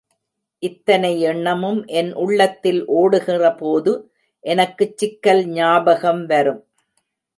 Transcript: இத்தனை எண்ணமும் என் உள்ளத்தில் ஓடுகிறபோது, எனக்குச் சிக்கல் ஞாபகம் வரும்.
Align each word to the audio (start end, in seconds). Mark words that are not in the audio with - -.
இத்தனை 0.63 1.21
எண்ணமும் 1.21 1.85
என் 1.85 2.13
உள்ளத்தில் 2.13 2.89
ஓடுகிறபோது, 2.89 4.03
எனக்குச் 4.39 4.97
சிக்கல் 4.97 5.45
ஞாபகம் 5.45 6.25
வரும். 6.25 6.63